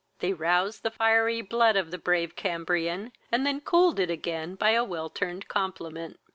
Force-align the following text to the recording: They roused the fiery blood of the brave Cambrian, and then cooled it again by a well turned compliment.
They 0.17 0.33
roused 0.33 0.81
the 0.81 0.89
fiery 0.89 1.43
blood 1.43 1.75
of 1.75 1.91
the 1.91 1.99
brave 1.99 2.35
Cambrian, 2.35 3.11
and 3.31 3.45
then 3.45 3.61
cooled 3.61 3.99
it 3.99 4.09
again 4.09 4.55
by 4.55 4.71
a 4.71 4.83
well 4.83 5.11
turned 5.11 5.47
compliment. 5.47 6.19